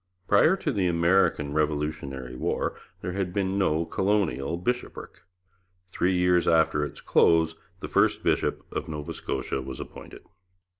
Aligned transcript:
Prior 0.27 0.55
to 0.57 0.71
the 0.71 0.87
American 0.87 1.53
Revolutionary 1.53 2.35
War 2.35 2.75
there 3.01 3.11
had 3.11 3.31
been 3.35 3.59
no 3.59 3.85
colonial 3.85 4.57
bishopric; 4.57 5.19
three 5.91 6.17
years 6.17 6.47
after 6.47 6.83
its 6.83 6.99
close 7.01 7.55
the 7.81 7.87
first 7.87 8.23
bishop 8.23 8.65
of 8.71 8.87
Nova 8.87 9.13
Scotia 9.13 9.61
was 9.61 9.79
appointed. 9.79 10.23